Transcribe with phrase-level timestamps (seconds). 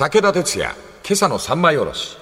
[0.00, 0.74] 武田鉄矢、
[1.06, 2.16] 今朝の三枚おろし。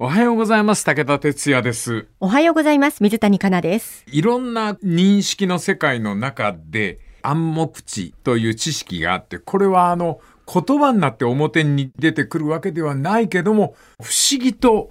[0.00, 0.84] おはようございます。
[0.84, 2.08] 武田哲也です。
[2.18, 3.00] おはようございます。
[3.00, 4.04] 水谷香奈です。
[4.08, 10.20] いろんな認識の世界の中で暗黙知という知識があって、これはあの
[10.52, 14.88] 言葉になって表に出てくるわけではないけども、不思議と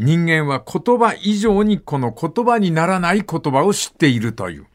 [0.00, 4.66] 人間は言葉以上にこの言葉にならない言葉を知っているという。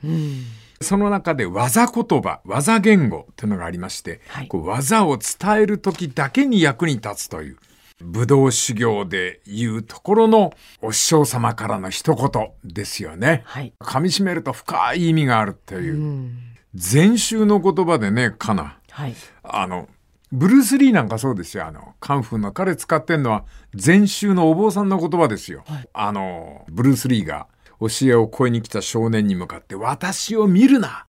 [0.81, 7.57] その中で技言葉、技言語というのがありまして、はいこう技を伝える時だけに役に立つという。
[7.99, 10.53] 武道修行で言うところの
[10.83, 13.41] お師匠様からの一言ですよね。
[13.45, 13.73] はい。
[13.79, 16.29] 噛み締めると深い意味があるという。
[16.75, 18.77] 禅宗の言葉でね、かな。
[18.91, 19.15] はい。
[19.41, 19.89] あの、
[20.31, 21.65] ブルース・リーなんかそうですよ。
[21.65, 25.63] あの、カンフーの彼使ってんのは禅宗のお坊さんの言葉ですよ。
[25.93, 27.47] あの、ブルース・リーが
[27.79, 31.05] 教えを超えに来た少年に向かって、私を見るな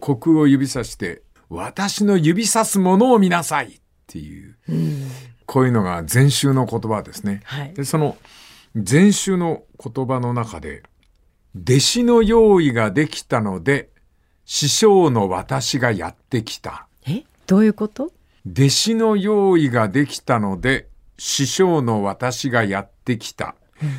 [0.00, 4.56] 虚空を指さして、私の指さすものを見なさいっていう、
[5.46, 7.40] こういうのが禅宗の言葉ですね。
[7.44, 7.74] はい。
[7.74, 8.16] で、その
[8.74, 10.82] 禅宗の言葉の中で、
[11.54, 13.90] 弟子の用意ができたので、
[14.44, 16.86] 師匠の私がやってきた。
[17.06, 17.24] え？
[17.46, 18.10] どういうこと？
[18.50, 23.54] 弟子の用意ができたので、師匠の私がやってきた。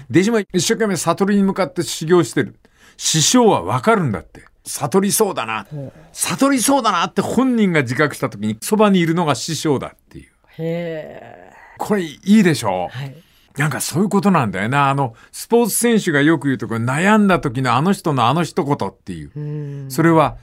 [0.10, 2.56] 弟子も一生懸命悟りに向かって修行してる。
[2.98, 4.46] 師匠はわかるんだって。
[4.66, 5.68] 悟りそうだな。
[6.12, 10.26] 悟りそうだなって本人が自覚した時にそばにいるのが師匠だっていう。
[10.26, 11.54] へえ。
[11.78, 12.88] これいいでしょ？
[12.90, 13.16] はい。
[13.58, 14.90] なんかそういうことなんだよな。
[14.90, 19.32] あの、スポーツ選手がよく言うとこれ悩んだ時のあの人のあの一言っていう。
[19.36, 19.40] う
[19.86, 19.92] ん。
[19.92, 20.38] それは、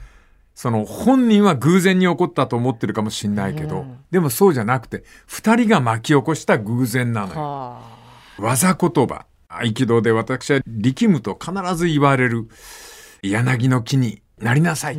[0.53, 7.41] その本人は偶然に起こったと思ってるかもしんないけど、でもそうじゃなくて、二人が巻き起こした偶然なのよ。
[7.41, 7.81] は
[8.37, 9.25] 技言葉。
[9.57, 12.47] 合気道で私は力むと必ず言われる、
[13.21, 14.97] 柳の木になりなさい。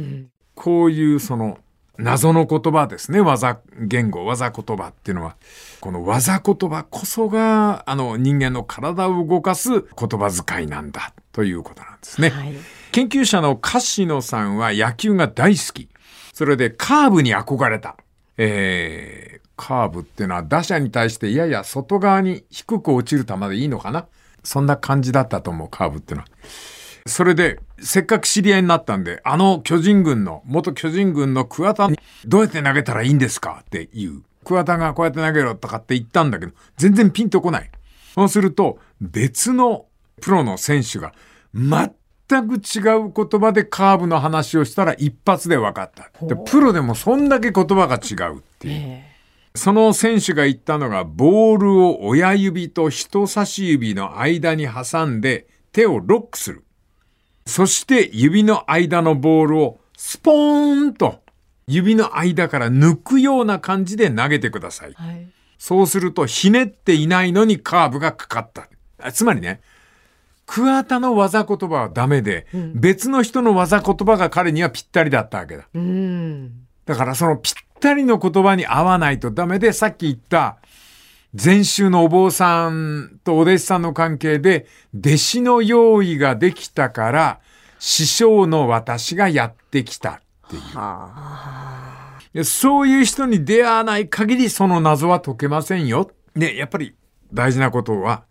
[0.55, 1.59] こういうその
[1.99, 3.21] 謎の言葉ですね。
[3.21, 5.37] 技言語、技言葉っていうのは。
[5.81, 12.23] この技言葉こそが、あの人間の体を動かす言葉遣いなんだということなんですあ。
[12.23, 12.31] ね。
[12.31, 12.55] はい。
[12.93, 15.89] 研究者の柏野さんは野球が大好き。
[16.33, 17.97] それでカーブに憧れた。
[18.39, 24.07] えー、カーブっていうのは打者に対してやや外側に低く落ちる球でいいのかな
[24.43, 26.29] そんな感じだったと思う、カーブっていうのは。
[27.07, 34.23] それで、せっかく知り合いになったんで、あの巨人軍の、元巨人軍の桑田にどうやって投げたらいいんですかっていう。
[34.45, 37.71] 桑田がこうやって投げろとかって言ったんだけど、全然ピンとこない。
[38.15, 39.87] そうすると、別の
[40.21, 41.13] プロの選手が
[41.55, 46.11] 全く違う言葉でカーブの話をしたら一発で分かった。
[46.27, 48.75] でプロでもそんだけ言葉が違うっていう。
[48.75, 49.12] え
[49.55, 56.65] その選手が言ったのが、ボールを親指と人差し指の間に挟んで手をロックする。
[57.47, 61.23] そして指の間のボールをスポーンと
[61.67, 64.91] 指の間から抜くような感じで投げてください。
[64.91, 64.95] え。
[64.95, 65.29] はい。
[65.59, 68.69] そうするとひねっていないのにカーブがかかった。
[68.99, 69.61] あつまりね、
[70.47, 75.69] 桑田の技言葉はダメで、別の人の技言葉が彼にはぴったりだったわけだ。
[75.73, 76.67] うん。
[76.85, 80.57] だからそのぴったりの言葉に合わないとダメで、さっき言った
[81.35, 87.41] 禅宗のお坊さんとお弟子さんの関係で、弟子の用意ができたから、
[87.79, 90.63] 師匠の私がやってきたっていう。
[92.35, 96.11] いやそういう人に出会わない限りその謎は解けませんよ。
[96.35, 96.95] ね、やっぱり
[97.33, 98.25] 大事なことは、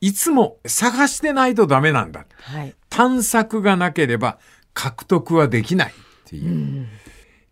[0.00, 2.26] いつも探してないとダメなんだ。
[2.40, 2.74] はい。
[2.90, 4.38] 探索がなければ
[4.74, 5.94] 獲得はできないっ
[6.26, 6.86] ていう。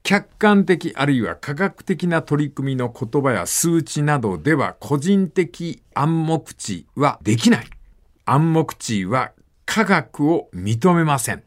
[0.02, 7.66] 客観的あるいは科学的な取り組みの言葉や数値などでは個人的暗黙知はできない。
[8.24, 9.32] 暗黙知は
[9.64, 11.42] 科学を認めません。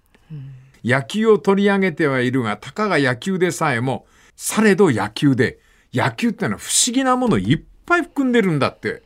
[0.85, 4.05] 野球を取り上げてはいるが、たかが野球でさえも、
[4.35, 5.59] されど野球で、
[5.91, 9.01] 野球ってのは不思議なものいっぱい含んでるんだって。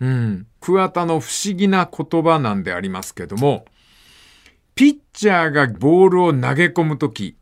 [0.00, 0.46] うん。
[0.60, 3.66] 桑田の不思議な言葉なんでありますけども、
[4.74, 7.36] ピッチャーがボールを投げ込むとき、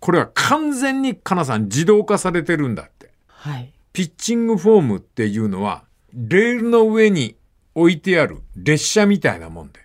[0.00, 3.10] これは完全にかなさん自動化されてるんだって。
[3.26, 3.72] はい。
[3.92, 5.84] ピッチングフォームっていうのは、
[6.14, 7.36] レールの上に
[7.74, 9.80] 置いてある列車みたいなもんで、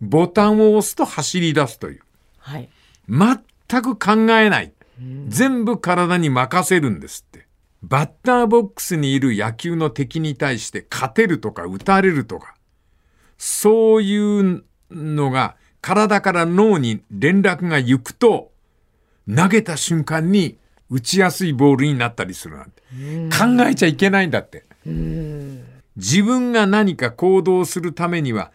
[0.00, 2.00] ボタンを押すと走り出すという。
[2.38, 2.68] はい。
[3.08, 4.72] 全く考えない。
[5.28, 7.46] 全部体に任せるんですって。
[7.82, 12.54] バッターボックスにいる野球の敵に対して勝てるとか打たれるとか、
[13.36, 18.52] そういうのが体から脳に連絡が行くと、
[19.32, 20.58] 投げた瞬間に
[20.90, 22.82] 打ちやすいボールになったりするなんて。
[23.30, 24.64] 考えちゃいけないんだって。
[25.96, 28.52] 自分が何か行動するためには、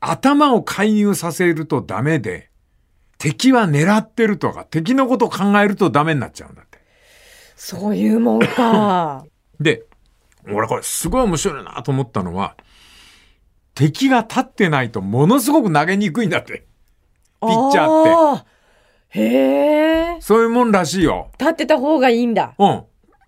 [0.00, 2.50] 頭を介入させるとダメで、
[3.18, 6.78] 敵は狙ってるとか、敵のことを考えるとダメになっちゃうんだって。
[7.56, 9.24] そういうもんか。
[9.60, 9.84] で、
[10.52, 12.56] 俺これすごい面白いなと思ったのは、
[13.74, 16.66] 敵が立ってないとものすごく投げにくいんだって。
[17.40, 18.51] ピッチャーって。
[19.14, 20.16] へえ。
[20.20, 21.30] そういうもんらしいよ。
[21.38, 22.54] 立ってた方がいいんだ。
[22.58, 22.82] うん。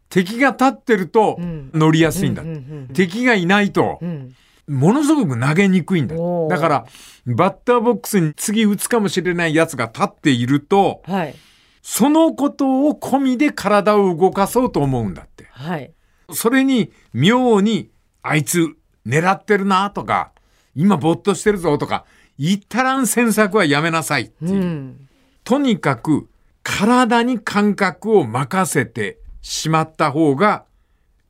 [0.08, 2.44] 敵が立ってるとうん乗りやすいんだ
[2.92, 4.34] 敵がいないとう、ん
[4.66, 6.16] ものすごく投げにくいんだ
[6.48, 6.86] だから、
[7.26, 11.34] バッターボックスに次打つかもしれないやつが立っていると、はい。
[11.82, 15.46] そのことを込みで体を動かそうと思うんだって。
[15.50, 15.92] はい。
[16.32, 17.90] それに、妙に、
[18.22, 18.74] あいつ
[19.06, 20.32] 狙ってるなとか、
[20.74, 22.06] 今ぼーっとしてるぞとか、
[22.38, 24.54] 言ったらん詮索はやめなさいっていう。
[24.54, 25.08] うん。
[25.44, 26.28] とにかく、
[26.62, 30.64] 体に感覚を任せてしまった方が、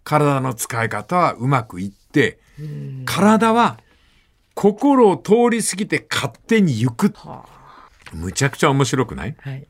[0.04, 2.38] 体の使い方はうまくいって、
[3.04, 3.78] 体は
[4.54, 7.12] 心を通り過ぎて勝手に行く。
[7.16, 7.44] は
[8.12, 9.36] むちゃくちゃ面白くない？
[9.44, 9.50] あ。
[9.50, 9.66] はい。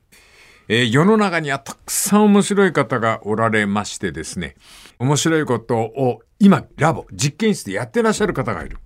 [0.68, 4.56] えー世の中にはたくさん面白い方がおられましてですね、
[4.98, 8.76] 面白いことを今、ラボ、実験室でやってらっしゃる方がいる。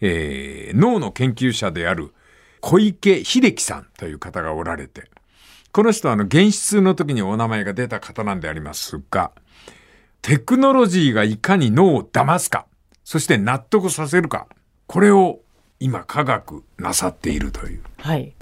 [0.00, 2.14] えー脳の研究者である
[2.60, 5.10] 小池秀樹さんという方がおられて、
[5.72, 9.32] この人はあの原始の時にお名前が出た方なんでありますが、
[10.22, 12.66] テクノロジーがいかに脳を騙すか、
[13.04, 14.46] そして納得させるか、
[14.86, 15.40] これを
[15.80, 17.82] 今科学なさっているという。
[17.98, 18.34] はい。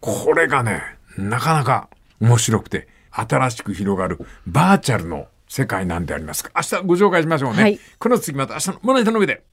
[0.00, 0.82] これがね、
[1.16, 1.88] なかなか
[2.20, 6.50] 面白くて、新しく広がるバーチャルの世界なんでありますか。
[6.56, 7.62] 明日ご紹介しましょうね。
[7.62, 9.44] はいこの次また明日のまな板の上で。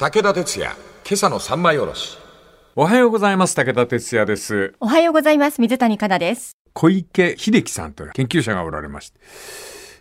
[0.00, 2.18] 武田鉄矢、今朝の三枚おろし。
[2.76, 3.56] おはようございます。
[3.56, 4.72] 武田哲也です。
[4.78, 5.60] おはようございます。
[5.60, 6.52] 水谷香奈です。
[6.72, 9.18] 小池秀樹さんという研究者がおられまして、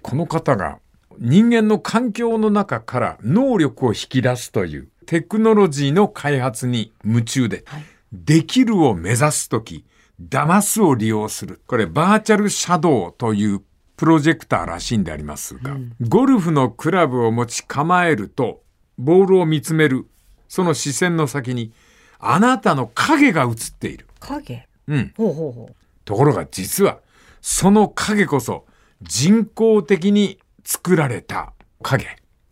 [0.04, 0.78] この方が
[1.18, 7.66] 人間の環境の中から能力を引き出すというテクノロジーの開発に夢中で、
[8.14, 9.84] できるを目指すとき、
[10.22, 11.60] 騙すを利用する。
[11.66, 13.62] これバーチャルシャドウという
[13.96, 15.76] プロジェクターらしいんでありますが、
[16.08, 18.62] ゴルフのクラブを持ち構えると、
[18.98, 20.08] ボールを見つめる、
[20.48, 21.72] その視線の先に、
[22.20, 24.08] あなたの影が映っている。
[24.20, 24.68] 影？
[24.88, 25.14] うん。
[25.16, 25.70] ほうほうほ
[26.06, 27.00] ところが実は、
[27.42, 28.66] その影こそ
[29.02, 31.54] 人工的に作られた
[31.84, 32.06] 影。
[32.06, 32.08] う。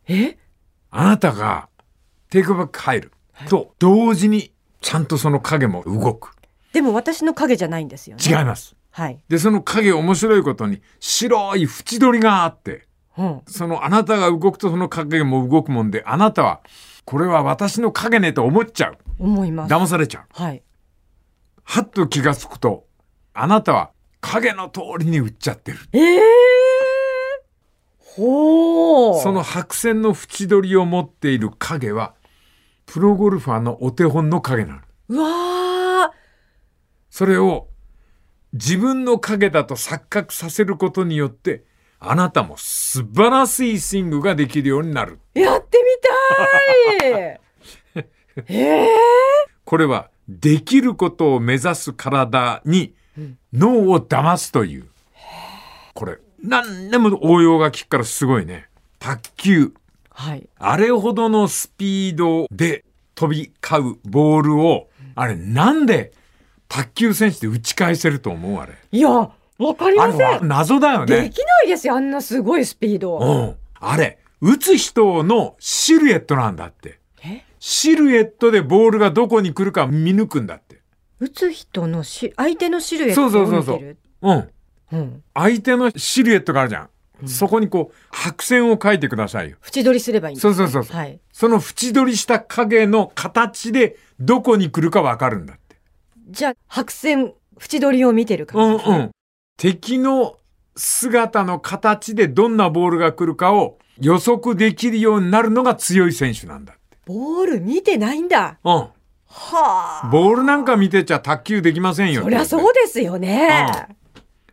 [0.07, 0.37] え？
[0.91, 1.67] あなたが
[2.29, 3.11] テイクバック入る
[3.49, 6.35] と同時にちゃんとその影も動く。
[6.73, 8.23] でも私の影じゃないんですよね。
[8.25, 8.75] 違います。
[8.91, 9.19] はい。
[9.27, 12.81] で、その影面白いことに白い縁取りがあって、うん。
[13.47, 16.61] そのあなたが動くとその影も動くもんで、あなたは
[17.05, 18.97] これは私の影ねと思っちゃう。
[19.19, 19.73] 思います。
[19.73, 20.23] 騙されちゃう。
[20.31, 20.63] はい。
[21.63, 22.85] はっと気がつくと、
[23.33, 23.91] あなたは
[24.21, 25.77] 影の通りに売っちゃってる。
[25.93, 26.21] ええ
[27.99, 29.21] ほう。
[29.21, 32.13] その白線の縁取りを持っている影は、
[32.85, 34.79] プロゴルファーのお手本の影なの。
[35.09, 36.11] うわ
[37.09, 37.67] それを
[38.53, 41.65] 自分の影だと錯覚させることによって、
[42.07, 45.19] あなたも素晴らしいスイングができるようになる。
[45.33, 45.79] ーやって
[46.99, 47.39] みたい
[48.47, 48.87] ええ
[49.63, 52.93] これは、できることを目指す体に
[53.53, 54.87] 脳を騙すという。
[55.93, 58.67] これ、何でも応用が効くからすごいね。
[58.99, 59.73] 卓球。
[60.11, 60.47] はい。
[60.57, 62.85] あれほどのスピードで
[63.15, 66.13] 飛び交うボールを、あれなんで
[66.67, 68.73] 卓球選手で打ち返せると思うあれ。
[68.91, 70.47] いや、わかりません。
[70.47, 71.21] 謎だよね。
[71.21, 73.17] できないですよ、あんなすごいスピード。
[73.17, 73.55] うん。
[73.79, 76.99] あれ、打つ人のシルエットなんだって。
[77.23, 77.43] え？
[77.59, 80.81] シルエットでボールがどこに来るか見抜くんだって。
[81.19, 83.97] 打つ人のし、相手のシルエットをそうそうそうそう見てる？
[84.21, 84.49] うん。
[84.91, 85.23] うん。
[85.33, 86.89] 相手のシルエットがあるじゃん。
[87.27, 89.55] そこにこう、白線を描いてくださいよ。
[89.65, 90.97] 縁取りすればいいんですそうそうそうそう。
[90.97, 91.17] はい。
[91.31, 95.77] その縁取りした影の形でどこに来るかわかるんだって。
[96.27, 98.97] じゃあ、白線、縁取りを見てるう感じね。
[98.97, 99.11] んうん。
[99.57, 100.37] 敵の
[100.75, 106.97] 姿の形でどんなボールが来るかを予測できるようになるのが強い選手なんだって。
[107.05, 108.59] ボール見てないんだ。
[108.63, 108.73] うん。
[108.73, 108.91] は
[110.03, 110.09] あ。
[110.11, 112.23] ボールなんか見てちゃ卓球できませんよ。
[112.23, 113.87] そりゃそうですよね。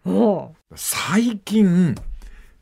[0.04, 0.49] うん。
[0.76, 1.97] 最近、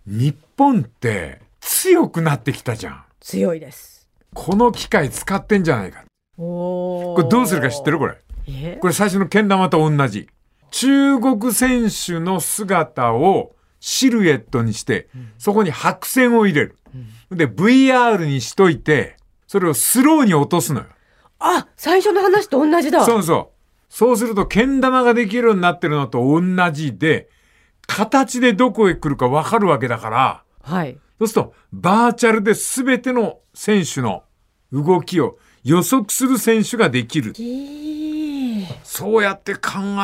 [0.06, 3.04] 日本って強くなってきたじゃん。
[3.20, 4.09] 強いです。
[4.32, 6.04] この機械使ってんじゃないか。
[6.38, 8.16] おこれどうするか知ってるこれ？
[8.47, 8.78] え？
[8.80, 10.28] これ最初のけん玉と同じ。
[10.70, 15.08] 中国選手の姿をシルエットにして、
[15.38, 16.76] そこに白線を入れる。
[17.30, 20.86] で、VR にしといて、それをスローに落とすのよ。
[21.38, 23.04] あ、最初の話と同じだ。
[23.04, 23.60] そうそう。
[23.88, 27.28] そうすると、けん玉ができるようになってるのと同じで、
[27.86, 30.98] 形でどこへ来るかわかるわけだから、はい。
[31.18, 34.22] そうすると、バーチャルで全ての選手の
[34.72, 37.32] 動きを予測する選手ができる。
[37.36, 38.29] いい
[38.82, 39.60] そうやって考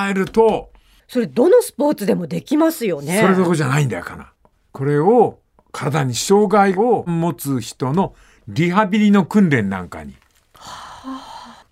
[0.09, 0.71] えると、
[1.09, 3.21] それどのスポーツでもできますよね。
[3.21, 4.33] それどころじゃないんだよ、かな。
[4.73, 5.39] これを
[5.73, 8.15] 体に障害を持つ人の
[8.49, 10.15] リハビリの訓練なんかに。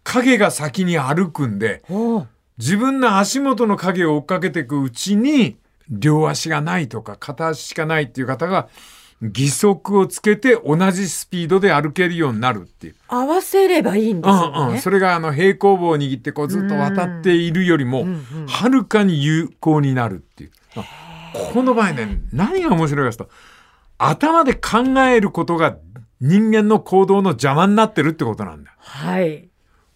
[0.05, 1.83] 影が先に歩くんで、
[2.59, 5.57] 自分の足元の影を追っかけていくうちに、
[5.89, 8.69] 両足がないとか片足しかないっていう方が、
[9.25, 12.95] 義足をつけて同じスピードで歩けるようになるっていう。
[13.09, 14.75] 合わせればいいんですうんよね。
[14.75, 14.81] うん。
[14.81, 18.11] それがあの平行棒を握ってこうずっと渡っているよりもうんう
[18.45, 20.51] ん、はるかに有効になるっていう。
[20.77, 20.85] あ
[21.33, 23.35] ここの場合ね、何が面白いかというと、
[23.99, 25.77] 頭で考えることが
[26.21, 28.77] 人間の行動の邪魔になってるってことなんだよ。
[28.79, 29.49] はい。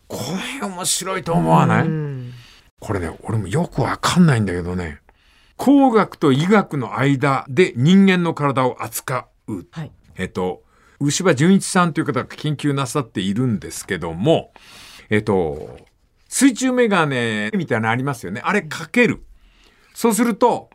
[0.09, 0.19] こ
[0.61, 2.33] れ面白いと思わない、うん
[2.81, 5.01] これね、俺もよくわかんないんだけどね、
[5.59, 9.67] 工学と医学の間で人間の体を扱う。
[9.71, 9.93] はい。
[10.17, 10.63] えっと、
[11.01, 14.53] 牛場純一さんという方が研究なさっているんですけども、
[15.11, 15.79] えっと、
[16.29, 18.41] 水中メガネみたいなのありますよね。
[18.45, 19.25] あれかける。
[19.95, 20.71] そうすると、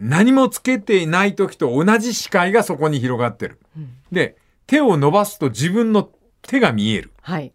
[0.00, 3.60] 何もつけていない時と同じ視界がそこに広がってる。
[4.10, 4.36] で、
[4.66, 6.10] 手を伸ばすと自分の
[6.42, 7.12] 手が見える。
[7.22, 7.52] はい。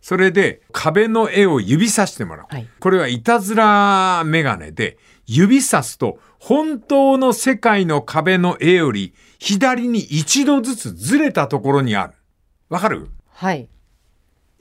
[0.00, 2.46] それで壁の絵を指さしてもらう。
[2.48, 4.98] はいこれはいたずらメガネで、
[5.32, 12.14] 指さすと本当の世界の壁の絵より左に一度ずつずれたところにある。
[12.68, 13.10] わかる？
[13.28, 13.68] はい。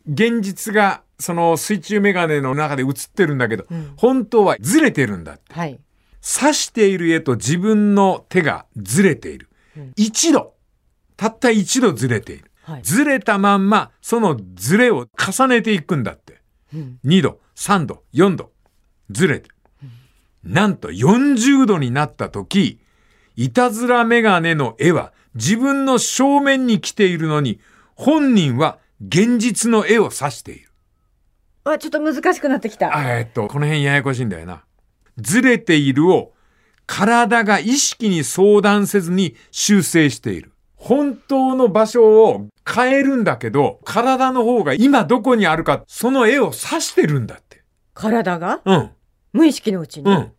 [0.07, 5.39] 現実がその水中メガネの中で映ってるんだけど、うん本当はずれてるんだ。
[5.49, 5.79] はい。
[6.21, 9.49] 刺している絵と自分の手がずれている。
[9.95, 10.53] 一度、
[11.17, 12.51] たった一度ずれている。
[12.61, 12.81] はい。
[12.83, 16.41] ずれたまんま、そのずれを重ねていくんだって。
[16.75, 18.51] うん2度、3度、4度、
[19.09, 19.55] ずれてる。
[20.43, 22.79] なんと40度になった時、
[23.35, 27.59] いたずらメガネの絵は自分の正面に来ているのに、
[27.95, 30.69] 本人は現実の絵を指している。
[31.63, 32.95] あ、ちょっと難しくなってきた。
[32.95, 34.63] あえっと、この辺ややこしいんだよな。
[35.17, 36.33] ずれているを
[36.85, 40.51] 体が意識に相談せずに修正している。
[40.75, 47.61] 本当の場所を変えるんだけど、体の方が今どこにあるか、その絵を指してるんだって。
[47.93, 48.61] 体が？
[48.65, 48.89] うん。
[49.33, 50.11] 無意識のうちに。
[50.11, 50.31] うん。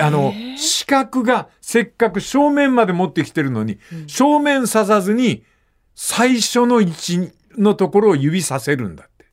[0.00, 5.44] あの、視覚がせっかく正面まで持ってきてるのに、うん正面刺さずに、
[5.94, 9.26] 最初の位置のところを指させるんだって。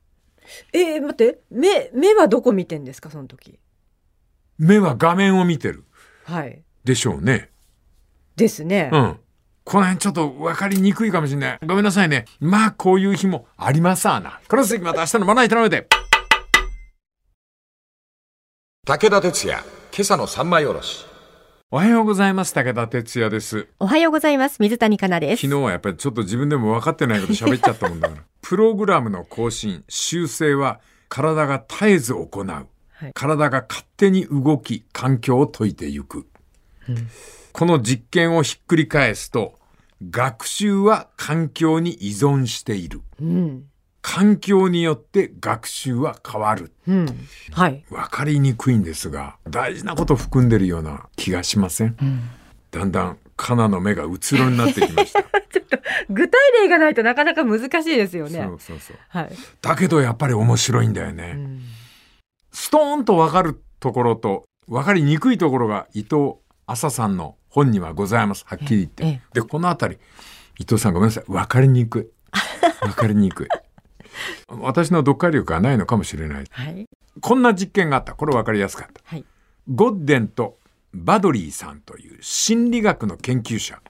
[0.72, 3.58] えー、待って、目、目はどこ見てんですか、その時？
[4.58, 5.84] 目は画面を見てる。
[6.24, 6.62] はい。
[6.84, 7.50] でしょうね。
[8.36, 8.90] ですね。
[8.92, 9.20] うん。
[9.64, 11.58] この辺ちょっと分かりにくいかもしれない。
[11.66, 12.24] ごめんなさいね。
[12.40, 14.40] まあ、こういう日もありますわな。
[14.48, 15.86] この続きまた明日のまな板の上で。
[18.88, 19.58] 武田鉄矢、
[19.92, 21.04] 今朝の三枚おろし。
[21.70, 22.54] おはようございます。
[22.54, 23.68] 武田哲也です。
[23.78, 24.62] おはようございます。
[24.62, 25.42] 水谷香奈です。
[25.42, 28.22] 昨日はやっぱりちょっと自分でも分かってないこと喋っちゃったもんだから。
[28.40, 30.80] プログラムの更新、修正は
[31.10, 32.46] 体が絶えず行う。
[32.46, 36.26] はい体が勝手に動き、環境を解いていく。
[37.52, 39.58] この実験をひっくり返すと、
[40.10, 43.02] 学習は環境に依存している。
[43.20, 43.64] うん。
[44.10, 46.72] 環境によって学習は変わる。
[46.88, 47.06] うん。
[47.52, 47.84] はい。
[47.90, 51.94] わかりにくいんですが、大事なこと含んでるような気がしません、
[52.70, 55.22] だんだん、カナの目がうつろになってきました。
[56.08, 58.54] 具体例がないとなかなか難しいですよねそ。
[58.54, 58.96] うそうそう。
[59.10, 59.32] はい。
[59.60, 61.34] だけどやっぱり面白いんだよね。
[61.36, 61.62] うん
[62.50, 66.36] ストーンとわかるところと、わかりにくいところが伊藤
[66.66, 68.44] 浅さんの本にはございます。
[68.46, 69.04] はっきり言って。
[69.04, 69.98] ええで、このあたり、
[70.58, 71.24] 伊藤さんごめんなさい。
[71.28, 72.84] わかりにくい。
[72.84, 73.48] わかりにくい。
[74.48, 76.44] 私の読解力がないのかもしれない。
[76.50, 76.86] はい。
[77.20, 78.14] こんな実験があった。
[78.14, 79.00] これわかりやすかった。
[79.04, 79.24] はい。
[79.68, 80.58] ゴッデンと
[80.94, 83.80] バドリーさんという心理学の研究者、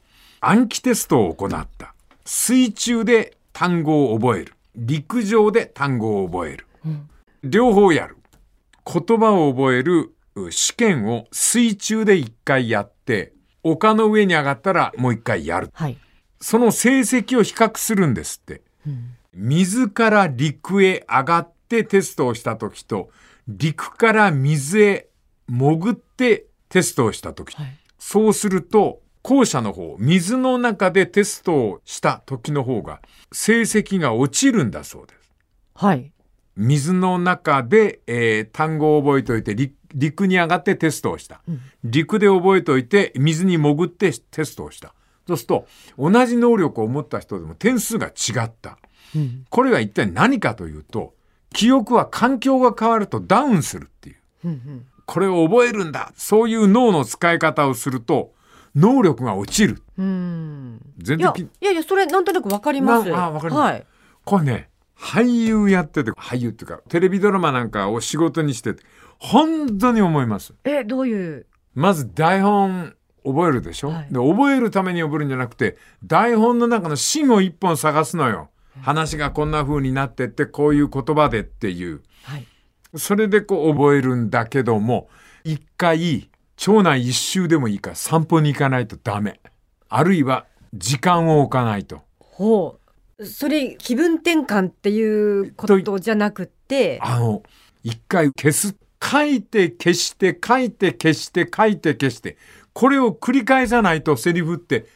[0.41, 1.95] 暗記テストを行った。
[2.25, 4.55] 水中で単語を覚える。
[4.77, 6.67] 陸上で単語を覚える。
[7.43, 8.17] 両方やる。
[8.85, 13.33] 言葉を覚えるう試験を水中で一回やって、
[13.63, 15.71] 丘の上に上がったらもう一回やる。
[15.73, 15.99] はい。
[16.41, 18.63] その成績を比較するんですって。
[19.39, 23.11] 水から陸へ上がってテストをした時と、
[23.47, 25.09] 陸から水へ
[25.49, 27.55] 潜ってテストをした時。
[27.55, 33.01] はいそうすると、後者の方、水の中でテストをした時の方が、
[33.33, 35.33] 成績が落ちるんだそうです。
[35.75, 36.13] はい。
[36.57, 41.41] 水の中で、えー単語を覚えておいて陸陸に上がってテストをした、
[41.85, 44.95] 陸で覚えておいて水に潜ってテストをした
[45.27, 45.67] そうすると
[45.99, 48.79] 同じ能力を持った人でも点数が違った
[49.15, 49.45] うん。
[49.51, 51.15] これは一体何かというと
[51.53, 54.87] 記憶は環境が変わるとダウンするっていううん。
[55.07, 58.33] これを覚えるんだそういう脳の使い方をすると
[58.75, 60.81] 能力が落ちるうん。
[60.99, 63.11] 全然き、いやいやいや、それなんとなくわかります。
[63.11, 63.87] なあわかりますはい。
[64.25, 68.85] これね、俳優やってて、俳優っていうか、テレビドラマなんかを仕事にしてて、
[69.19, 70.55] 本当に思います。
[70.65, 71.47] え、どういう？
[71.75, 78.51] まず台本覚えるでしょ、はいで、覚えるために覚えるんじゃなくて、台本の中の芯を一本探すのよ。
[78.83, 82.03] 話がこんな風になってって、こういう言葉でっていう。
[82.23, 82.47] はい。
[82.97, 85.09] それでこう覚えるんだけども、
[85.45, 89.41] 一回、町内一周でもいいから散歩に行かないとダメ。
[89.89, 92.03] あるいは、時間を置かないと。
[92.19, 92.79] ほ
[93.19, 93.27] う。
[93.27, 97.43] それ気分転換っていうことじゃなくて、あの、
[97.83, 98.77] 一回消す。
[99.01, 102.37] 書いて消して、書いて消して、書いて消して。
[102.79, 104.87] これを繰り返さないとセリフって、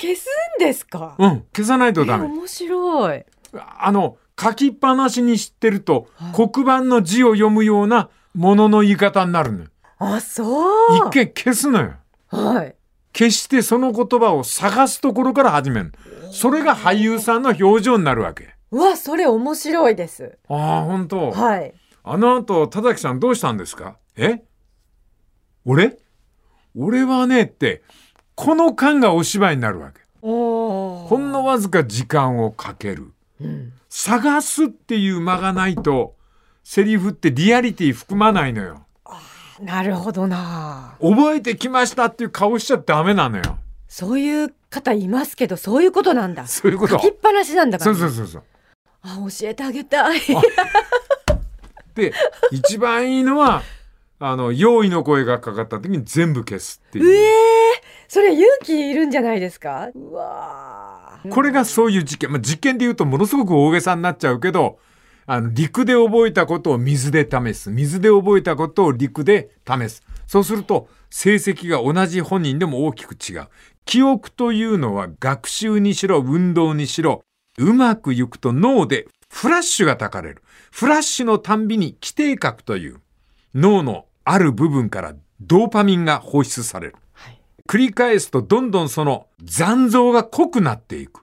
[0.00, 0.26] 消す
[0.58, 1.16] んですか？
[1.18, 2.24] うん、消さないとえダメ。
[2.24, 3.24] 面白い。
[3.52, 9.66] あの、書きっぱなしにしてると、はい黒板の字を読むようなものの言い方になるのよ。
[9.98, 10.96] あ、そう。
[10.96, 11.92] 一見消すのよ。
[12.28, 12.74] はい。
[13.14, 15.92] 消してその言葉を探すところから始める。
[16.32, 18.54] それが俳優さんの表情になるわけ。
[18.70, 20.38] うわ、それ面白いです。
[20.48, 21.32] ああ、本当。
[21.32, 21.74] はい。
[22.02, 23.98] あの後、田崎さんどうしたんですか？
[24.16, 24.42] え？
[25.66, 25.98] 俺？
[26.76, 27.82] 俺はねって、
[28.34, 30.00] この間がお芝居になるわけ。
[30.22, 33.12] おほんのわずか時間をかける。
[33.40, 33.72] うん。
[33.88, 36.14] 探すっていう間がないと、
[36.62, 38.86] セリフってリアリティ含まないのよ。
[39.60, 40.96] なるほどな。
[41.00, 43.58] 覚えてきましたっていう顔しちゃダメなのよ。
[43.88, 46.46] そういう方いますけど、そういうことなんだ。
[46.46, 48.42] そういうこと書きっぱなしなんだかそら、うそうそうそう。
[49.02, 50.20] あ、教えてあげたい。
[51.94, 52.12] で、
[52.52, 53.62] 一番いいのは、
[54.22, 57.14] あの、用意の声がかかった時に全部消すってういう。
[57.14, 57.24] えー、
[58.06, 59.88] それ勇気いるんじゃないですか？
[59.94, 62.32] うわーこれがそういう実験。
[62.32, 64.78] まあ、実験で言うとものすごく大げさになっちゃうけど、
[65.24, 67.70] あの、陸で覚えたことを水で試す。
[67.70, 70.02] 水で覚えたことを陸で試す。
[70.26, 73.48] そうすると、成績が同じ本人でも大きく違う。
[73.86, 77.24] 記憶というのは学習にしろ、運動にしろ、
[77.58, 80.42] うまくいくと脳でフラッシュがたかれる。
[80.70, 83.00] フラッシュのたんびに規定核という
[83.54, 86.96] 脳のある部分からドーパミンが放出される。
[87.12, 91.22] はい繰り返すとどんどんその残像が濃くなっていく。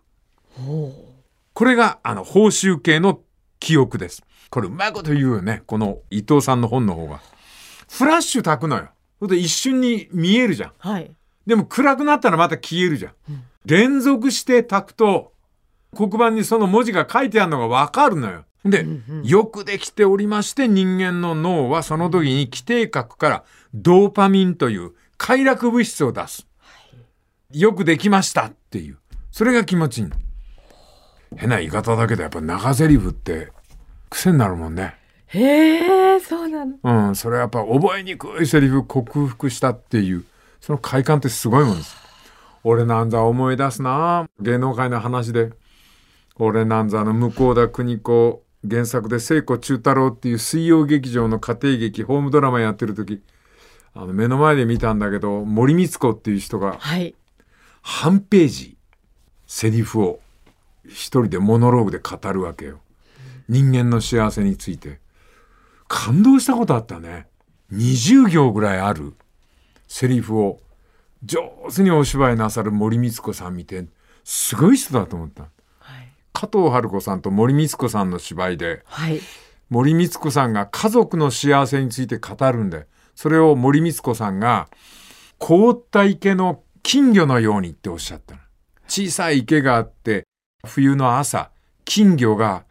[0.55, 3.19] これがあの報酬系の
[3.59, 4.23] 記憶です。
[4.49, 5.63] これうまいこと言うよね。
[5.65, 7.19] この伊藤さんの本の方が。
[7.89, 8.87] フラッシュ焚くのよ。
[9.19, 10.71] それで一瞬に見えるじゃん。
[10.77, 11.11] はい。
[11.45, 13.13] でも暗くなったらまた消えるじゃん。
[13.65, 15.33] 連続して焚くと
[15.93, 18.45] 黒板にその文字が書いてあるのがわかるのよ。
[18.69, 18.85] で、
[19.23, 26.47] よくできておりまして人間の脳はその時に規定核からドーパミンという快楽物質を出す。
[27.51, 28.97] よくできましたっていう。
[29.31, 30.11] それが気持ちいいの。
[31.35, 33.51] 変な言い方だけどやっぱ長台詞って
[34.09, 34.95] 癖になるもんね。
[35.27, 36.77] へえ、そうなの。
[36.81, 40.23] うん、それはやっぱ覚えにくいセリフ克服したっていう、
[40.61, 41.95] その快感ってすごいもんです。
[42.63, 45.51] 俺なんざ思い出すな芸能界の話で。
[46.39, 53.21] 俺なんざの向田邦子原作で聖子中太郎っていう水曜劇場の家庭劇、ホームドラマやってる時、
[53.93, 57.15] あの目の前で見たんだけど、森光子っていう人がはい。
[57.81, 58.77] 半ページ、
[59.45, 60.19] セリフを
[60.85, 62.79] 一人でモノローグで語るわけよ。
[63.47, 64.99] 人間の幸せについて。
[65.87, 67.27] 感動したことあったね。
[67.71, 69.13] 20行ぐらいある
[69.87, 70.59] セリフを
[71.23, 71.41] 上
[71.73, 73.85] 手にお芝居なさる森光子さん見て、
[74.23, 75.45] すごい人だと思った。
[76.37, 76.49] はい。
[76.49, 79.19] 加藤春子さんと森光子さんの芝居で、はい。
[79.69, 84.67] 森光子さんが家族の幸せについて語るんで、それを森光子さんが、
[85.39, 88.41] 凍った池の金魚のようにっておっしゃったの。
[88.87, 90.25] 小さい池があって、
[90.65, 91.49] 冬の朝、
[91.85, 92.63] 金魚が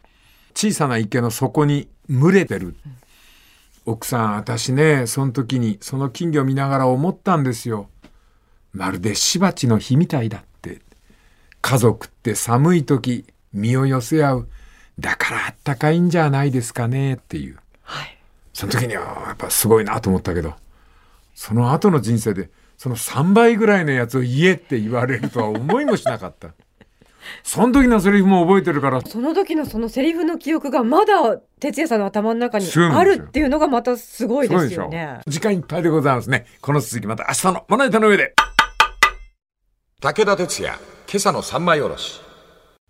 [0.55, 2.75] 小さな池の底に群れてる。
[3.85, 7.89] 奥さん、私ね、その時にその金魚見ながら思ったんですよ。
[8.73, 10.81] まるでしばちの日みたいだって。
[11.61, 14.47] 家族って寒い時、身を寄せ合う。
[14.99, 17.57] だからあったかいんじゃないですかねっていう。
[17.83, 18.17] はい。
[18.53, 20.55] その時にはやっぱすごいなと思ったけど、
[21.35, 26.49] その後の人生で、その3倍ぐらいのやつを言えって言われるとは思いもしなかった。
[27.43, 35.19] その時のセリフも覚えてるから、その時のそのセリフの記憶がまだ哲也さんの頭の中にあるっていうのがまたすごいですよね。
[35.27, 36.45] 時間いっぱいでございますね。
[36.61, 38.33] この続きまた明日のまな板の上で。
[40.01, 42.26] 武田鉄矢、今朝の三枚おろし。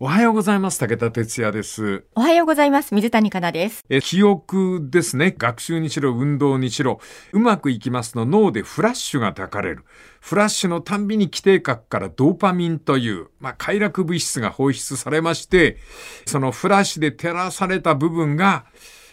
[0.00, 0.78] おはようございます。
[0.78, 2.04] 武田哲也です。
[2.14, 2.94] おはようございます。
[2.94, 3.84] 水谷香奈です。
[3.88, 5.34] え記憶ですね。
[5.36, 7.00] 学習にしろ、運動にしろ、
[7.32, 9.84] うまくいきますと脳でフラッシュがたかれる。
[10.20, 15.78] フラッシュのたんびに規定核からドーパミンという、まあ、快楽物質が放出されまして、
[16.26, 18.66] そのフラッシュで照らされた部分が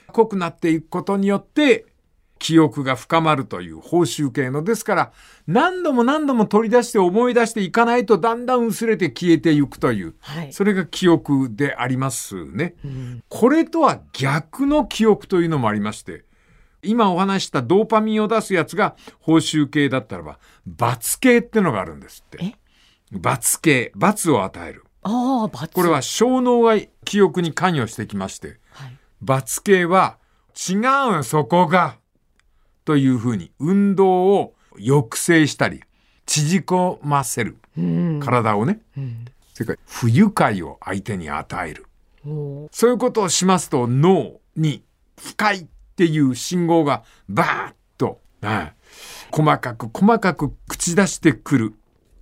[0.09, 1.87] 濃くなっていくことによって、
[2.39, 4.63] 記憶が深まるという報酬系の。
[4.63, 5.11] ですから、
[5.47, 10.15] 何度も何度も取り出して思い出していかないとだんだん薄れて消えていくという。
[10.19, 10.53] はい。
[10.53, 12.75] それが記憶でありますね。
[13.29, 16.25] これとは逆の記憶というのもありまして、
[16.83, 22.55] 今お話ししたドーパミンを出すやつが報酬系だったらば、罰系ってのがあるんですって。
[23.11, 24.83] 罰系、罰を与える。
[25.03, 25.73] ああ、罰。
[25.73, 28.97] これは小脳が記憶に関与してきまして、はい。
[29.21, 30.17] 罰系は
[30.55, 30.81] 違う
[31.13, 31.97] よそこが
[32.85, 35.81] というふうに運動を抑制したり
[36.25, 38.19] 縮こませるうん。
[38.23, 39.25] 体をね、うん。
[39.53, 41.85] それから不愉快を相手に与える
[42.71, 44.83] そういうことをしますと脳に
[45.17, 48.73] 不快っていう信号がバーッと、はい
[49.31, 51.73] 細かく細かく口出してくる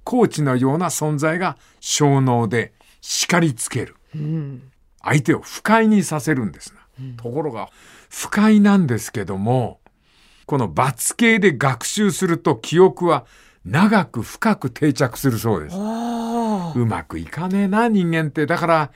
[0.03, 3.95] コーチのような存在が小脳で叱りつける。
[4.15, 4.71] うん。
[5.01, 7.13] 相手を不快にさせるんですな。
[7.17, 7.69] ところが、
[8.09, 9.79] 不快なんですけども、
[10.45, 13.25] この罰系で学習すると記憶は
[13.65, 15.77] 長く深く定着するそうです。
[15.77, 18.45] うまくいかねえな、人間って。
[18.45, 18.91] だから、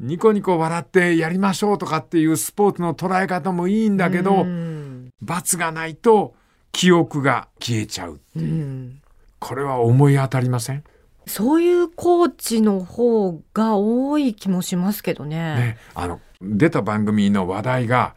[0.00, 5.10] ニコニコ笑ってやりましょうとかっていうスポーツの捉え方もいいんだけどう、ん。
[5.20, 6.34] 罰がないと
[6.72, 8.20] 記憶が消えちゃう。
[8.36, 9.00] うん。
[9.38, 10.84] これは思い当たりません？
[11.26, 15.36] そういうコーチの方が多い気もしますけどね。
[15.56, 18.14] ね、あの出た番組の話題が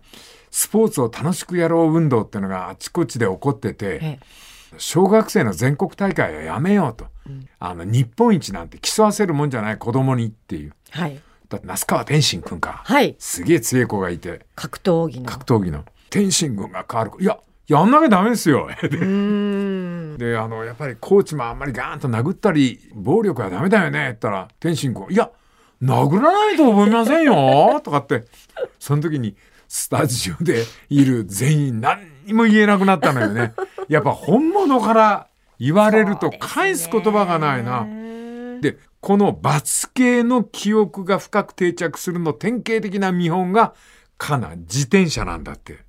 [0.51, 4.19] スポーツを楽しくやろう運動っていうのがあちこちで起こっててえ
[4.77, 7.47] 小学生の全国大会はやめようと、うん。
[7.60, 10.73] あの日本一なんて競わせるもんじゃない子供にっていう。
[10.91, 11.19] はい。
[11.49, 12.81] だって那須川天心君か。
[12.86, 13.15] はい。
[13.19, 14.45] すげえ強い子がいて。
[14.55, 15.25] 格闘技の。
[15.25, 15.86] 格闘技の。
[16.10, 18.67] 天心君が変わるいややんなきゃダメですよ。
[18.79, 23.99] であのやっぱりコーチもあんまりガーンと殴ったり暴力はダメだよね。
[23.99, 25.29] って言ったら天心君「いや
[25.81, 28.25] 殴らないと思いませんよ」とかって
[28.79, 29.36] その時に
[29.67, 33.53] スタジオでいる全員何にも言えなくなったのよね。
[33.89, 35.27] やっぱ本物から
[35.60, 37.86] 言われると返す言葉がないな。
[38.62, 43.73] でこの罰系の記憶が深く定着するの典型的な見本が
[44.17, 45.80] かな自転車なんだって。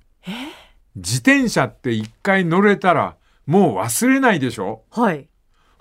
[0.95, 3.15] 自転車って一回乗れたら
[3.45, 4.83] もう忘れないでしょ？
[4.91, 5.27] はい。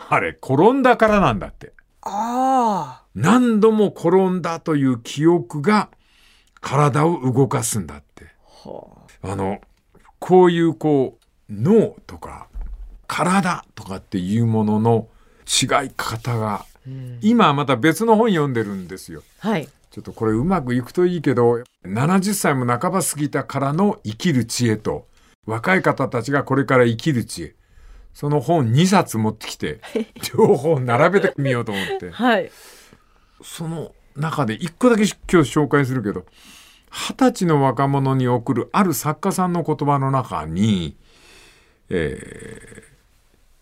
[0.09, 1.73] あれ転んだからなんだって。
[2.03, 5.91] あ何度も転んだという記憶が
[6.61, 8.27] 体を動かすんだって。
[8.65, 8.69] あ。
[8.69, 9.61] はあの、
[10.19, 12.49] こういうこう脳とか
[13.07, 15.09] 体とかっていうものの
[15.47, 16.67] 違い方があ。
[16.87, 19.23] うん今また別の本読んでるんですよ。
[19.41, 19.69] はい。
[19.91, 25.07] ちょっとこれうまくいくといいけど、70歳も半ば過ぎたからの生きる知恵と、
[25.47, 27.55] 若い方たちがこれから生きる知恵。
[28.15, 29.81] その本2冊持ってきて、
[30.37, 32.11] 両方並べてみようと思って。
[32.11, 32.51] はい。
[33.43, 36.27] その中で一個だけ今日紹介するけど、
[36.91, 40.97] 二十歳の若者に送るある作家さんの言葉の中に、
[41.91, 42.89] えー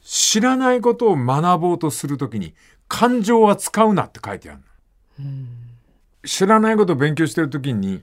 [0.09, 2.55] 知らないことを学ぼうとするときに
[2.87, 4.61] 感情は使うなって書いてある
[5.19, 5.25] の。
[6.25, 8.03] 知らないことを勉強してるときに、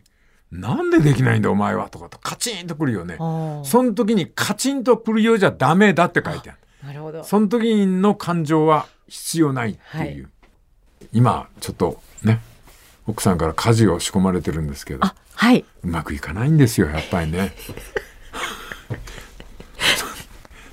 [0.51, 3.15] なんでできないんだお前はとかとカチンとくるよね。
[3.63, 6.59] その時にカチンとくるようじゃダメだって書いてある。
[6.87, 7.23] なるほど。
[7.23, 10.29] その時の感情は必要ないっていう。
[11.13, 12.41] 今、ちょっとね、
[13.07, 15.65] 奥さんから家事を仕込まれてるんですけど、あ、はい。
[15.83, 17.53] うまくいかないんですよ、やっぱりね。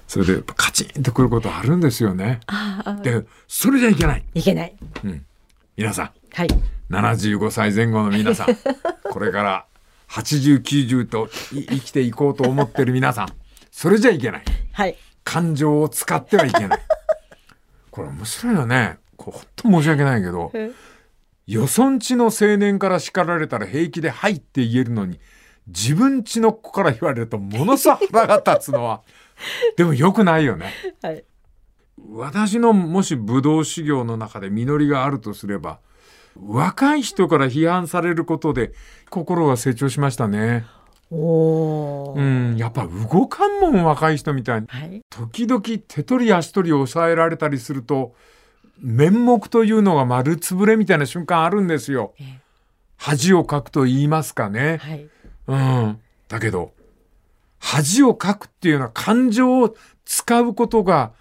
[0.06, 2.40] それでカチンとくることあるんですよね。
[3.02, 4.24] で、それじゃいけない。
[4.34, 4.74] いけない。
[5.76, 6.48] 皆さん、はい。
[6.90, 8.48] 75歳前後の皆さん、
[9.10, 9.66] これから
[10.08, 13.28] 80、90とい生きていこうと思ってる皆さん、
[13.70, 14.44] それじゃいけない。
[14.72, 14.96] はい。
[15.22, 16.80] 感情を使ってはいけない。
[17.92, 18.98] これ面白いよね。
[19.16, 20.52] こう本当申し訳ないけど、
[21.50, 25.18] よそんちの青年から叱られたら平気で「はい」って言えるのに
[25.66, 29.02] 自分ちの子から言われるとものすごく腹が立つのは
[29.76, 30.72] でも良くないよね。
[31.02, 31.24] はい。
[32.12, 35.80] 私のもし武道修行の中で実りがあるとすれば
[36.36, 38.72] 若い人から批判されることで
[39.10, 40.64] 心が成長しましたね。
[41.10, 42.14] おお。
[42.16, 44.68] うん、やっぱ動かんもん若い人みたいに。
[44.68, 45.02] はい。
[45.10, 48.14] 時々手取り足取り抑えられたりすると
[48.80, 52.14] 面目というのが丸つぶれみたいな瞬間あるんですよ。
[52.18, 52.40] ええ
[53.02, 54.76] 恥をかくと言いますかね。
[54.76, 55.08] はい。
[55.46, 56.00] うん。
[56.28, 56.74] だけど、
[57.58, 61.12] 恥をかくっていうのは感情を使うことが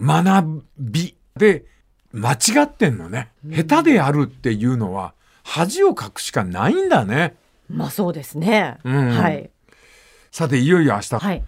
[0.00, 1.64] 学びで
[2.12, 3.32] 間違ってんのね。
[3.44, 7.34] 下手であるっていうのは恥をかくしかないんだね。
[7.68, 8.78] まあそうですね。
[8.84, 9.50] うんはい。
[10.30, 11.14] さて、いよいよ明日。
[11.18, 11.44] はい。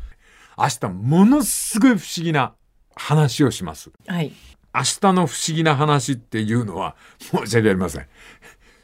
[0.59, 2.53] 明日ものすごい不思議な
[2.97, 3.93] 話をします。
[4.09, 4.33] はい。
[4.79, 8.07] 明日の不思議な話っていうのは申し訳ありません。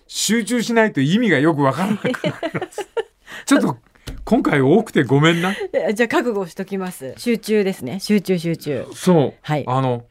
[0.08, 2.20] 集中しないと意味がよくわからなくなり
[2.60, 2.88] ます。
[3.46, 3.78] ちょっと
[4.24, 5.54] 今回多くてごめんな。
[5.72, 7.14] えじゃあ覚悟しときます。
[7.16, 8.00] 集中ですね。
[8.00, 8.86] 集中集中。
[8.92, 9.34] そう。
[9.42, 10.04] はいあの、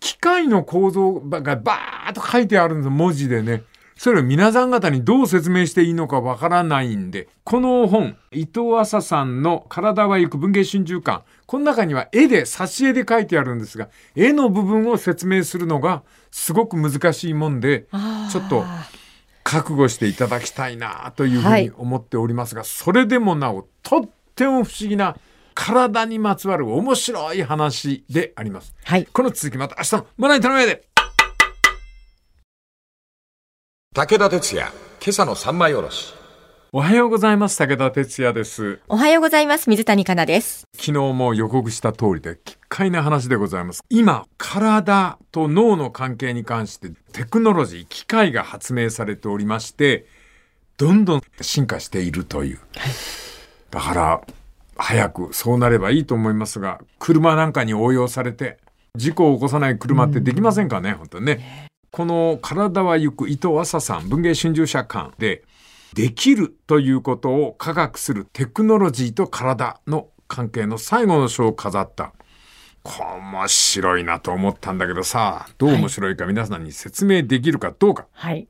[0.00, 3.62] 機械の構造がバーッと書いてあるんです文字でね。
[4.02, 17.86] それを皆さん方にどう説明していいのかわからないんで、この本、伊藤浅さんの体は行く文芸春秋館、この中には絵で、挿絵で書いてあるんですが、絵の部分を説明するのがすごく難しいもんで、
[18.32, 18.64] ちょっと
[19.44, 25.16] 覚悟していただきたいなというふうに思っておりますが、それでもなお、とっても不思議な
[25.54, 28.74] 体にまつわる面白い話であります。
[28.82, 29.06] はい。
[29.06, 30.86] この続きまた明日の胸に頼むやで
[33.94, 36.14] 武田鉄矢、今朝の三枚おろし。
[36.72, 37.58] おはようございます。
[37.58, 38.80] 武田哲也です。
[38.88, 39.68] おはようございます。
[39.68, 40.66] 水谷香奈です。
[40.72, 43.84] 昨日も予告した通りで、奇怪な話でございます。
[43.90, 50.06] 今、体と脳の関係に関してテクノロジー、機械が発明されておりまして、
[50.78, 52.60] どんどん進化しているという。
[53.70, 54.20] だから、
[54.74, 58.56] 早くそうなればいいと思いますが、車なんかに応用されて、
[58.96, 61.71] 事故を起こさない車ってできませんかね、本当にね。
[61.92, 65.44] この体は行く伊藤浅さん、文芸春秋社館で、
[65.92, 72.14] できるということを科学するテクノロジーと体の関係の最後の章を飾った。
[72.82, 78.06] 面白いなと思ったんだけどさ、どう面白いか皆さんに説明できるかどうか。
[78.12, 78.48] はい。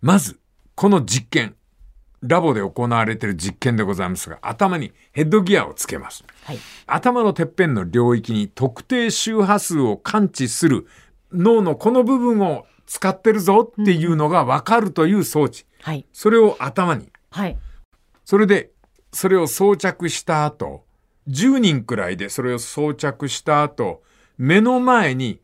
[0.00, 0.40] まず、
[0.74, 1.56] この実験、
[2.22, 6.24] ラボで行われている実験でございますが、頭にヘッドギアをつけます。
[6.44, 6.58] はい。
[6.86, 10.86] 頭のてっぺんの領域に特定周波数を感知する
[11.36, 15.64] 脳のこの部分を使ってるぞっていうのがわかるという装置。
[15.82, 16.06] はい。
[16.12, 17.10] それを頭に。
[17.30, 17.58] はい。
[18.24, 18.70] それで、
[19.12, 20.84] それを装着した後、
[21.28, 24.02] 10人くらいでそれを装着した後、
[24.38, 25.40] 目の前に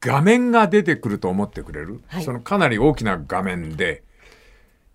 [0.00, 4.02] 画面が出てくると思ってくれる、はいそのかなり大きな画面で、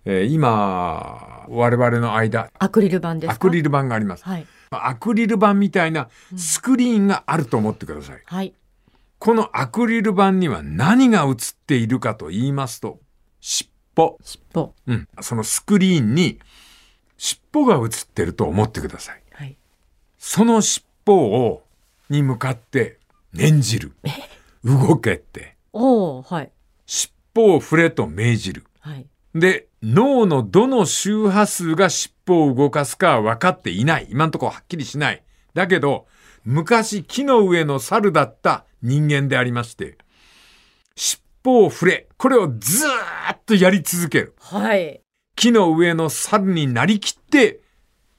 [0.04, 3.32] えー今、我々の間、アクリル板ですか？
[3.34, 4.24] アクリル板があります。
[4.24, 4.46] はい。
[4.70, 8.22] アクリル板みたいなスクリーンがあると思ってください。
[8.24, 8.52] はい。
[9.18, 11.34] このアクリル板には何が映っ
[11.66, 13.00] ているかと言いますと、
[13.40, 14.18] 尻尾。
[14.22, 14.74] 尻尾。
[14.86, 15.08] うん。
[15.20, 16.38] そのスクリーンに
[17.16, 19.22] 尻尾が映ってると思ってください。
[19.32, 19.56] はい。
[20.18, 21.64] その尻尾を、
[22.08, 22.98] に向かって
[23.32, 23.92] 念じる。
[24.64, 25.56] 動けって。
[25.72, 26.52] おー、はい。
[26.86, 28.64] 尻尾を振れと命じる。
[28.80, 29.06] はい。
[29.34, 34.06] で、脳のどの周波数が尻尾を動かすかは分かっていない。
[34.10, 35.22] 今のところはっきりしない。
[35.54, 36.06] だけど、
[36.44, 39.98] 昔木の上の猿だった人間でありまして、
[40.94, 42.08] 尻尾を振れ。
[42.16, 44.34] これをずーっとやり続ける。
[44.40, 45.00] はい。
[45.36, 47.60] 木の上の猿になりきって、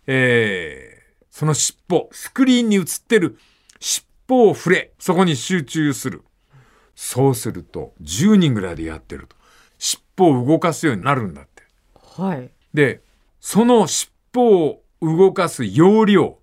[0.07, 3.37] えー、その尻尾、スクリーンに映ってる
[3.79, 4.93] 尻尾を振れ。
[4.99, 6.23] そこに集中する。
[6.95, 9.35] そうすると、10人ぐらいでやってると、
[9.77, 11.63] 尻尾を動かすようになるんだって。
[11.95, 12.49] はい。
[12.73, 13.01] で、
[13.39, 16.38] その尻尾を動かす要領、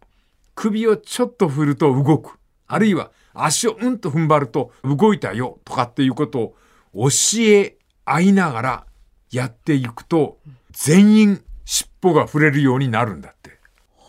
[0.56, 2.38] 首をちょっと振ると動く。
[2.66, 6.54] あるいは足をうんと踏ん張ると動いたよとかっていうこと
[6.92, 7.10] を教
[7.42, 8.86] え合いながら
[9.30, 10.38] やっていくと、
[10.72, 13.58] 全員尻尾が触れるようになるんだって。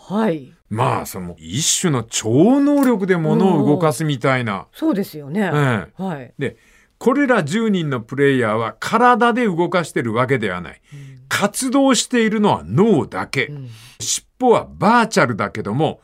[0.08, 0.52] はい。
[0.70, 4.66] まあ、その一種の超能力で物を動かすみたいな。
[4.72, 5.50] そうですよね。
[5.52, 6.34] ええはい。
[6.38, 6.56] で、
[6.98, 10.80] これら10人のプレイヤーは体で動かしてるわけではない。
[11.28, 13.52] 活動しているのは脳だけ。
[14.00, 16.00] 尻尾はバーチャルだけども、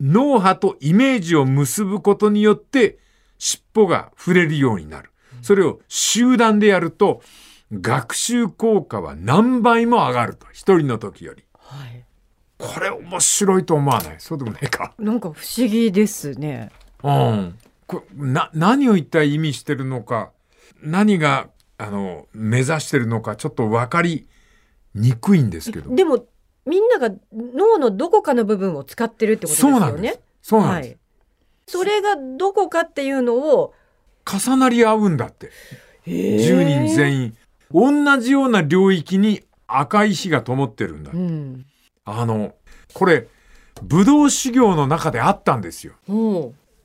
[0.00, 2.98] 脳波とイメージを結ぶことによって
[3.38, 5.10] 尻尾が触れるようになる。
[5.42, 7.22] それを集団でやると、
[7.72, 10.46] 学習効果は何倍も上がると。
[10.52, 11.44] 一人の時より。
[11.58, 12.04] はい。
[12.58, 14.16] これ面白いと思わない？
[14.18, 14.94] そうでもないか。
[14.98, 16.70] なんか不思議ですね。
[17.02, 17.58] うん。
[17.86, 20.32] これな、何を一体意味してるのか、
[20.82, 24.28] 何が、あの、目指してるのか、ちょっと分かり
[24.94, 25.94] にくいんですけど。
[25.94, 26.24] でも、
[26.66, 30.20] みんなが脳のどこかの部分を使ってるってことですよねそうなんです。。
[30.42, 30.90] そうなんです。
[30.90, 30.98] はい。
[31.68, 33.74] それがどこかっていうのを、
[34.24, 35.50] 重なり合うんだって。
[36.06, 37.36] 10人全員。
[37.72, 41.10] 同じような領域に赤い火が灯ってるんだ。
[41.12, 41.66] うん。
[42.04, 42.54] あの、
[42.94, 43.28] これ、
[43.82, 45.94] 武道修行の中であったんですよ。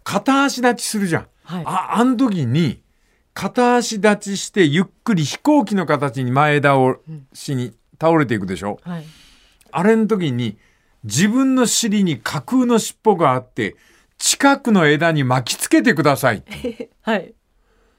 [0.04, 1.28] 片足立ちするじゃん。
[1.44, 1.64] はい。
[1.66, 2.82] あ、あの時に、
[3.34, 6.78] 片足立ちしてゆっくり飛行機の形に前倒
[7.34, 8.80] しに倒れていくでしょ。
[8.84, 9.06] はい。
[9.72, 10.58] あれの時に
[11.04, 13.76] 自分の尻に架空の尻尾があって
[14.18, 16.44] 近くの枝に巻きつけてください。
[17.02, 17.34] はい。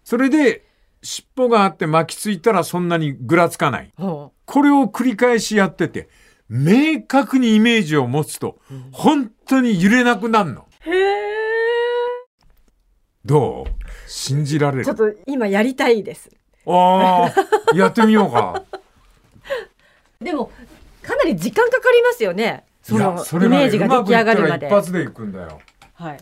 [0.05, 0.65] それで
[1.03, 3.93] 尻尾があって巻きついたらそんなにぐらつかない。
[3.97, 6.09] ほこれを繰り返しやってて
[6.49, 8.59] 明確にイメージを持つと
[8.93, 10.67] 本当に揺れなくなるの。
[10.87, 10.91] う。
[10.91, 11.23] へえ。
[13.25, 14.11] どう？
[14.11, 14.85] 信じられる？
[14.85, 16.31] ちょっと今やりたいです。
[16.67, 17.33] あ
[17.73, 18.63] あ、やってみようか。
[20.21, 20.53] でも、
[21.03, 22.65] かなり時間かかりますよね。
[22.83, 24.67] そのイメージが出来上がるまで。
[24.67, 25.61] 一発でいくんだよ。
[25.95, 26.21] はい。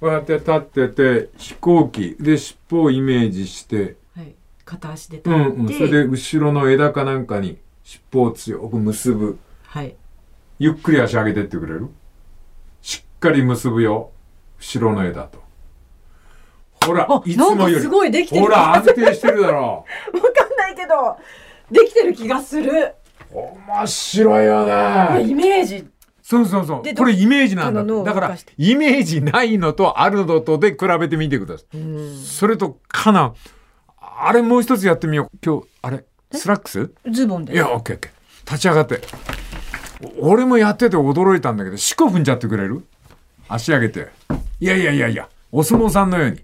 [0.00, 3.96] こうやって立ってて飛行機で尻尾をイメージして。
[4.16, 4.34] はい。
[4.64, 9.38] 片足でうん立って、うん、それで後ろの枝かなんかに尻尾を強く結ぶ。
[9.64, 9.94] はい。
[10.58, 11.88] ゆっくり足上げてってくれる？
[12.82, 14.10] しっかり結ぶよ。
[14.58, 15.44] 後ろの枝と。
[16.84, 17.80] ほらあいつもより。
[17.80, 18.42] すごいできてる。
[18.42, 19.84] ほら安定してるだろ。
[20.14, 21.16] わかんないけど
[21.70, 22.94] できてる気がする
[23.36, 25.22] 面白いよね。
[25.28, 25.86] イメージ。
[26.22, 26.82] そうそうそう。
[26.82, 31.76] でこれイメージなんだだからイメージないのとあるのとで比べてみてください。
[32.24, 33.34] それとかな。
[33.98, 35.38] あれもう一つやってみよう。
[35.44, 36.04] 今日あれ？
[36.32, 36.90] スラックス？
[37.10, 37.52] ズボンで。
[37.52, 38.50] いや、オッケーオッケー。
[38.50, 39.00] 立ち上がって。
[40.18, 42.84] お俺もやってて驚いたんだけど、四股踏んじゃってくれる？
[43.48, 44.08] 足上げて。
[44.58, 46.42] いやいやいやいや、お相撲さんのように。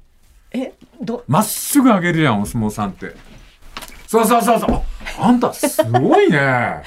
[0.53, 0.75] え？
[1.01, 1.25] ど？
[1.27, 3.15] まっすぐ上げるじゃん、お相撲さんって。
[4.07, 4.83] そうそうそうそう。
[5.18, 6.38] ああんた、すごいね。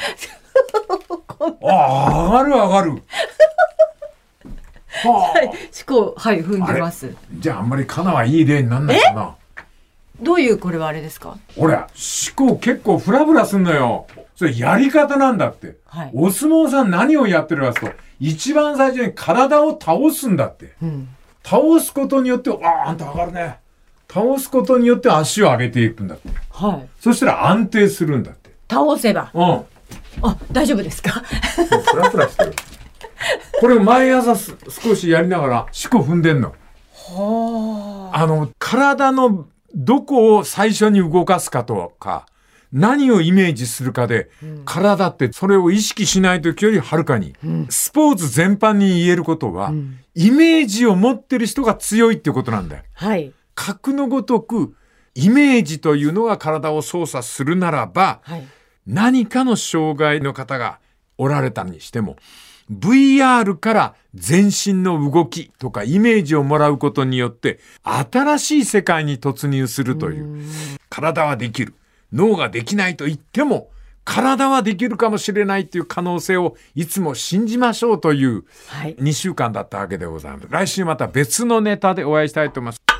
[1.64, 2.92] あ、上がる上がる。
[5.04, 9.36] はあ、思考はい踏んでますじゃああんまりカナはいい例になんないかな。
[10.22, 11.38] どういうこれはあれですか？
[11.58, 11.86] 俺、思
[12.36, 14.08] 考結構フラフラすんのよ。
[14.38, 15.76] それやり方なんだって。
[15.86, 20.74] はいお相撲さん何をやってるかと、一番最初に体を倒すんだって。
[20.82, 21.10] うん
[21.44, 23.60] 倒すことによって、ああ、あんた上がるね。
[24.12, 26.30] 倒すことによって足を上げていくんだって。
[26.56, 28.50] はいそしたら安定するんだって。
[28.70, 29.44] 倒せばうん。
[30.22, 31.12] あ大丈夫ですか？
[31.12, 32.54] フラフラしてる。
[33.60, 36.54] これ毎朝す少しやりながら、四股踏んでんの。
[36.94, 42.26] はあの、体のどこを最初に動かすかとか、
[42.72, 44.30] 何をイメージするかで、
[44.66, 47.36] 体ってそれを意識しない時よりはるかに、
[47.70, 49.72] スポーツ全般に言えることは、
[50.14, 52.84] イメージを持ってる人が強いってことなんだよ。
[52.94, 54.76] はい格のごとく、
[55.16, 58.48] イメージというのが体を操作するならば、はい
[58.88, 60.80] 何かの障害の方が
[61.18, 62.18] おられたにしても、
[62.72, 70.46] VR から全身の動きとかイメージをもらうことによって、新しい世界に突入するという。
[70.90, 71.76] 体はできる。
[72.14, 73.70] 脳ができないと言っても、
[74.04, 80.48] 体はできるかもしれないという可能性をいつも信じましょうというはい2週間だったわけでございます。
[80.50, 82.95] 来週また別のネタでお会いしたいと思います。